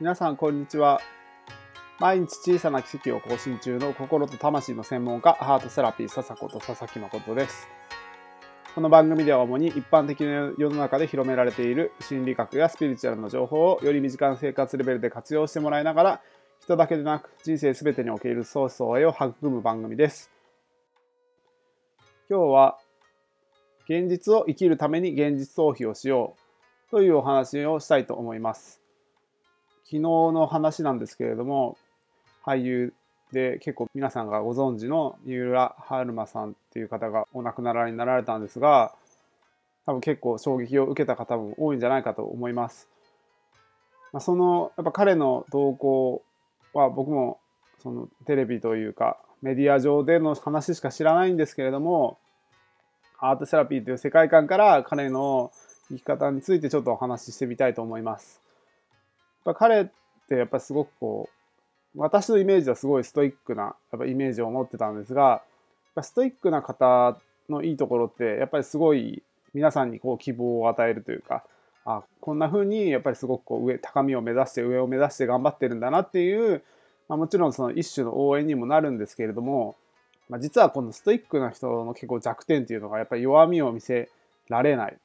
[0.00, 1.00] 皆さんこんにちは。
[1.98, 7.66] 毎日小さな奇跡を更新中の心と魂の専門家ハートセラピー笹子と佐々木誠です。
[8.76, 16.20] この番組では主に一般的な世の中で広められている心理学やスピリチュアルの情報をより身近な生活レベルで活用してもらいながら
[16.60, 20.30] 人だけでなく人生全てにおけるソースを育む番組です。
[22.30, 22.78] 今日は
[23.88, 26.36] 現実を生きるために現実逃避をしよ
[26.86, 28.80] うというお話をしたいと思います。
[29.88, 31.78] 昨日の話なんですけれども
[32.44, 32.92] 俳優
[33.32, 38.92] で結構皆さんがご存知の三浦春馬さんっていう方がお亡くなりになられたんですが
[39.86, 42.86] 多分結構衝撃を受けた方も多いんじゃないかと思います。
[44.12, 46.22] まあ、そのやっぱ彼の動向
[46.74, 47.38] は僕も
[47.82, 52.18] そのテレビというかメディア上での話しか知らないんですけれども
[53.18, 55.50] アートセラピーという世界観から彼の
[55.88, 58.47] 生き方についてちょっとお話ししてみたいと思います。
[59.44, 59.86] ぱ彼っ
[60.28, 61.28] てやっぱりすごくこ
[61.96, 65.42] う私のイメージはすごいストイックなやっぱイメージを持ってたんですが
[66.00, 69.22] ストイックな方のいいところってやっぱりすごい
[69.54, 71.44] 皆さんにこう希望を与えるというか
[71.84, 76.62] あこんな風にやっぱりすごくこう上高みを目指して上を目指して頑張ってるんだなっていう、
[77.08, 79.76] まあ、もちろんその一種の応援にもなるんですけれども、
[80.28, 84.10] まあ、実はこのストイックな人の結構弱点っていうのがやっぱり弱みを見せ
[84.48, 84.98] られない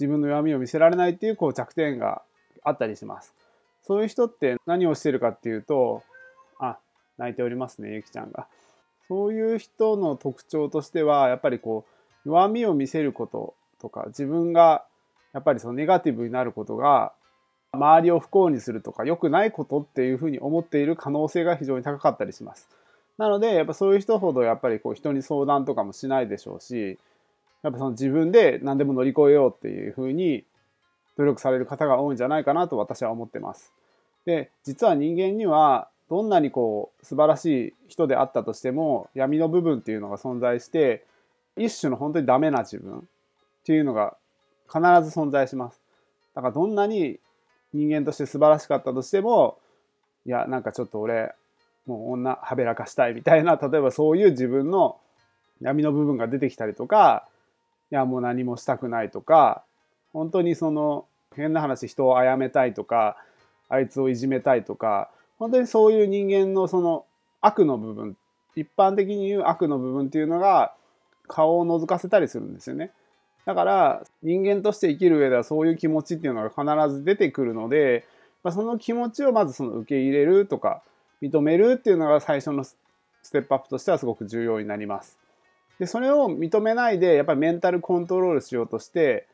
[0.00, 2.22] 自分の弱みを見せられないっていうこう弱点が
[2.64, 3.34] あったりします。
[3.88, 6.02] そういう人って何をしてるかっていうと、
[6.60, 6.78] あ、
[7.16, 8.46] 泣いておりますね、ゆきちゃんが。
[9.08, 11.86] そういう人の特徴としては、やっぱりこ
[12.24, 14.84] う、弱みを見せることとか、自分が
[15.32, 17.12] やっぱりそのネガティブになることが、
[17.72, 22.68] 周りを不幸にするとか、良くないことっていうふうに思っている可能性が非常に高かったりします。
[23.18, 26.98] なので、やっぱそういう人ほどやっぱりこう人に相談とかもしないでしょうし、
[27.62, 30.44] やっぱその自分で何でも乗り越えようっていうふうに
[31.16, 33.72] 努力される方が多いんじゃないかなと私は思ってます。
[34.28, 41.06] で実は人間にはどんなにこう素晴らしい人であったとしても闇の部分っていうのが存在して
[41.56, 43.02] 一種の本当にダメな自分っ
[43.64, 44.18] ていうのが
[44.66, 45.80] 必ず存在します。
[46.34, 47.18] だからどんなに
[47.72, 49.56] 人間として素晴らしかったとしても
[50.26, 51.32] いやなんかちょっと俺
[51.86, 54.98] もう女はべらかしたいみたいな例えばそういう自分の
[55.62, 57.26] 闇の部分が出てきたりとか
[57.90, 59.62] いやもう何もしたくないとか
[60.12, 63.16] 本当にその変な話人を殺めたいとか
[63.68, 67.04] あいつをいじめたいとか本当にそういう人間のその
[67.40, 68.16] 悪の部分
[68.56, 70.74] 一般的に言う悪の部分っていうのが
[71.28, 72.90] 顔を覗かせたりするんですよね。
[73.44, 78.04] だから人間として生きる上ではそういう気持ちっていうのが必ず出てくるので、
[78.42, 80.82] まあ、その気持ちをまずその受け入れるとか
[81.22, 82.76] 認めるっていうのが最初のス
[83.30, 85.18] テップアップとしてはすごく重要になります。
[85.78, 89.26] でそれを認めないでやっぱりメンタルコントロールしようとして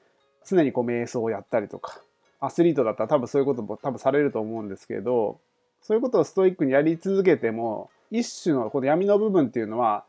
[0.47, 1.99] 常にこう瞑想をやったりとか
[2.45, 5.39] アスリートだったら多分そういうことも多分されると思うんですけど
[5.83, 10.05] そういうことをストイックにやり続けても一種のこの闇の部分っていうのは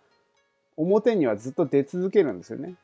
[0.78, 2.76] 表にはずっと出続けるんですよね。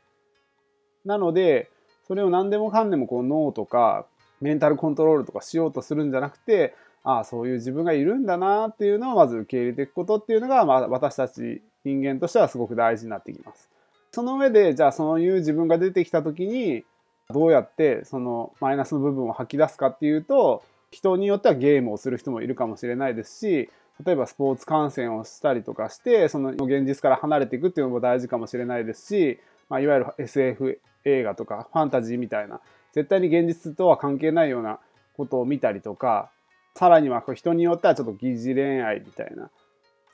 [1.06, 1.70] なので
[2.08, 4.06] それを何でもかんでもこう脳とか
[4.40, 6.74] メンタルコントロールとかしようとするんじゃなくて
[7.04, 13.70] ああそういう自分がいるんだなっていうのをまず受け入れていくことっていうのが、まあ、私たち人間としてはすごく大事になってきます。
[14.12, 16.84] その上でじゃあそういう自分が出てきた時に
[17.32, 23.70] どうやってそのマイナスの部分を吐き出すかっていうと人によってはゲームをする人もいるかもしれないですし
[24.06, 32.60] 例えばスポーツ観戦をしたりとかしてその現実から離れていくっていうのも大事かもしれないですし、まあ、いわゆる SF 映画とかファンタジーみたいな
[32.94, 34.80] 絶対に現実とは関係ないような
[35.16, 36.32] ことを見たりとか
[36.76, 39.50] さらには人によってはちょっと疑似恋愛みたいな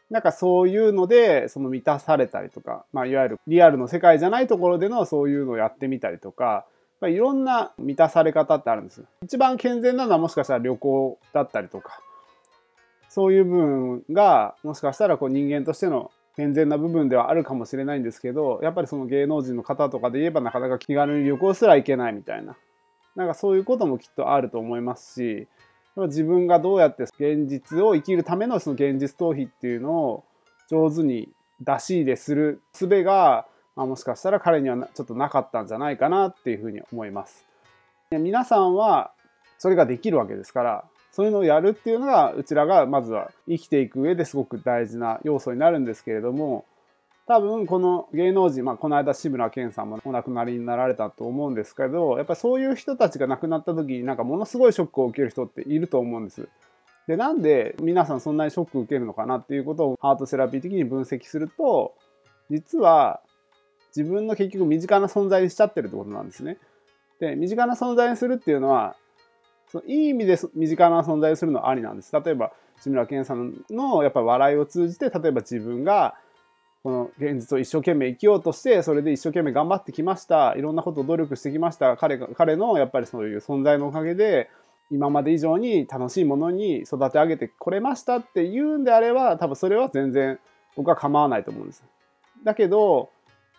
[0.09, 6.65] なんかそういうのでその満たされたりとか、まあ、いわゆるリアルの世界じゃないところでのそういうのをやってみたりとか
[6.99, 9.03] まあ、いろんな満たされ方ってあるんです。
[9.23, 11.99] 一番健全なのはもしかしたら旅行だったりとか、
[13.09, 22.55] そういう部分がもしかしたらこう人間としての健全な部分ではあるかもしれないんですけど、やっぱりその芸能人の方とかで言えばなかなか気軽に旅行すら行けないみたいな。
[23.15, 25.47] なんかそういうこともきっとあると思いますし、
[25.95, 30.23] 自分がどうやって現実を生きるためのその現実逃避っていうのを
[30.69, 31.29] 上手に
[31.59, 33.47] 出し入れする術が
[33.77, 37.45] まあ、もしかしたら彼にはちょっとなかったんじゃないかなっていうふうに思います。
[38.09, 39.11] で皆さんは
[39.59, 46.65] それができるわけですからそういうのをやるっていうのがうちらがまずは生きていく上ですごく大事な要素になるんですけれども
[47.27, 56.47] 多分この芸能人、まあ、この間志村けんさんもお亡くなりになられたと思うんですけどやっぱりそういう人たちが亡くなった時になんかものすごいショックを受ける人っていると思うんです。
[57.07, 61.95] でなんで皆さんそんなにショックを受けるのかなっていうことをハートセラピー的に分析すると
[62.49, 63.21] 実は
[63.97, 66.57] 自分の結局身近な存在にしちゃってるってことなんですね。
[67.19, 68.95] で身近な存在にするっていうのは
[69.71, 72.13] そのいい意味で身近な存在をするのはありなんです。
[72.13, 76.15] 例えば志村けんさんのやっぱ笑いを通じて例えば自分が
[76.83, 84.49] この現実を一生懸命生きようとしてそれで一生懸命頑張ってきましたいろんなことを努力してきました彼が彼のやっぱりそういう存在のおかげで
[84.89, 90.39] 今まで以上に楽しいものに育て上げてこれましたっていうんであれば多分それは全然
[90.77, 91.83] 僕は構わないと思うんです。
[92.43, 93.09] だけど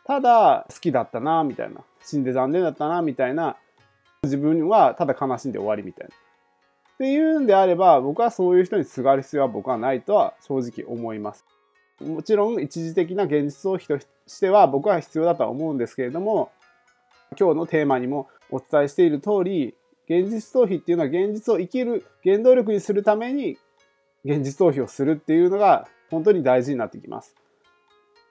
[0.09, 3.57] ただ好きだったなみたいな死んで残念だったなみたいな
[4.23, 6.15] 自分はただ悲しんで終わりみたいな。
[6.15, 11.45] っていうんであれば僕はそういう人にすがる必要は僕はないとは正直思います。
[12.01, 16.51] もちろん一時的な現実逃避としては僕は必要だとは思うんですけれども
[17.39, 19.75] 今日のテーマにもお伝えしている通り
[20.09, 23.59] 現実逃避っていうのは現実を生きる原動力にするために
[24.25, 27.35] 現実逃避をするっていうのが本当に大事になってきます。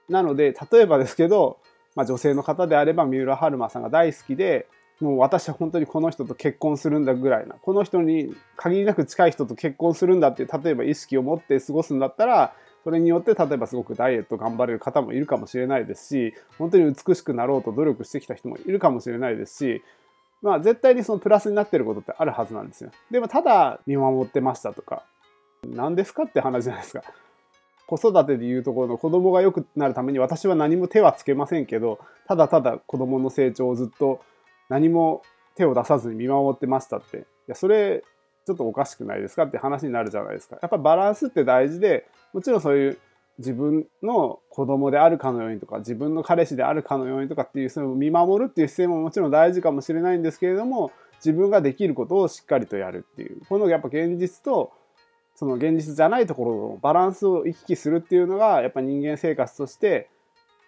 [0.10, 1.60] なので例えばですけど、
[1.96, 4.68] まあ、女性の方であれば三浦春馬さんが大好きで
[5.00, 19.84] もう私は本当にこの人と結婚するんだぐらいなこの人に限りなく近い人と結婚するんだっていう例えば意識を持って過ごすんだったらそれによって例えばすごくダイエット頑張れる方もいるかもしれないですし本当に美しくなろうと努力してきた人もいるかもしれないですし
[20.42, 22.92] まあ絶対にそのプラスになってることってあるはずなんですよ。
[23.10, 25.04] でもただ見守ってましたとか
[25.66, 27.04] 何ですかって話じゃないですか。
[27.88, 34.22] 子育てでいうところの子供が良くなるために私は何も手はつけませんけどただただ子供の成長をずっと
[34.70, 35.24] 何も
[35.56, 38.04] 手を出さずに見守ってましたっていやそれ
[38.46, 40.58] ちょっとおかしくないですかって話になるじゃないですか。
[40.62, 42.98] やっぱバランスって大事でもちろんそういう
[43.40, 54.72] 自分の子供であるかのようにとか自分の彼氏であるかのようにとかっていうその見守るっていう姿勢ももちろん大事かもしれないんですけれども自分ができることをしっかりとやるっていうこのやっぱ現実と
[55.38, 60.10] その現実じゃないところのバランスを行き来するっていうのがやっぱ人間生活として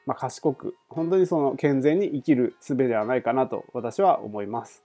[0.06, 4.83] まあ賢く本当にその健全に生きる術ではないかなと私は思います。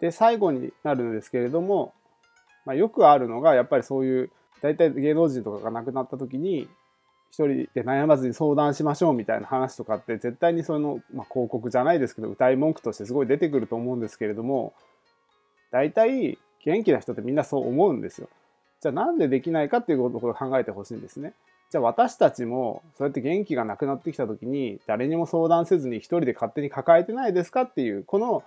[0.00, 1.92] で最後になるんですけれども、
[2.64, 4.30] まあ、よくあるのがやっぱりそういう
[4.62, 6.66] 大体芸能人とかが亡くなった時に
[7.30, 14.72] 一人で悩まずに相談しましょうみたいな話とかって絶対にその、まあ、広告じゃないですけど歌い文句としてすごい出てくると思うんですけれども
[15.70, 18.28] 大体元気な人ってみんなそう思うんですよ。
[18.84, 21.32] じゃあなんでできないかっていうことを考えてほしいんですね。
[21.70, 28.44] じゃあ私たちもそうやって元気がなくなってきた時に誰にも相談せずに一人で勝手に抱えてないですかっていうこの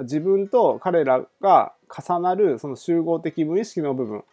[0.00, 4.24] 自分と彼らが重なるその集合的無意識の部分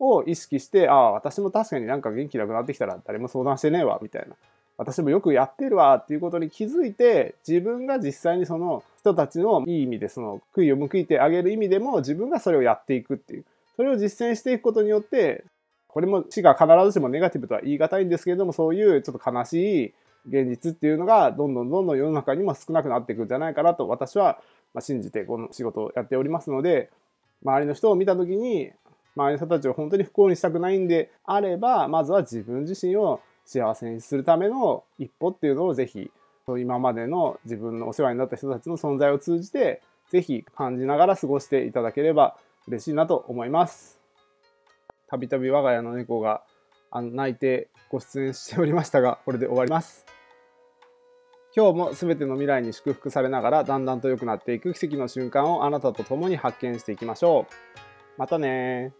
[0.00, 4.34] を意識してああ私も確かになんか元気なくなってきたら誰も相談してねえわみたいな
[4.78, 13.44] 私もよくやってるわっていうことに気づいて自分が実際にその人たちのいい意味でその悔いを報いてあげる意味でも自分がそれをやっていくっていう
[13.76, 15.44] それを実践していくことによって
[15.88, 19.94] これも死が必ずしもネガティブとは言い難いんですけれどもそういうちょっと悲しい
[20.26, 24.40] 現実っていうのがどんどんどんどん世の中にも少なくなっていくんじゃないかなと私は
[24.80, 26.90] 信じてこの仕事をやっておりますので
[27.44, 28.72] 周りの人を見た時に
[29.16, 36.10] 周りの人たちを本当に不幸にしたくないんであればまずは自分自身を幸せにするための一歩っていうのをぜひ
[36.46, 44.00] 今までの自分のお世話になった人たちの存在を通じてぜひ感じながら過ごしていただければ嬉しいなと思います。
[45.06, 46.42] たびたび我が家の猫が
[46.92, 50.06] 泣いてご出演しておりましたがこれで終わります。
[51.56, 57.54] 今日も全ての未来に祝福されながらだんだんと良くなっていく奇跡の瞬間をあなたと共に発見していきましょう。
[58.18, 58.92] またね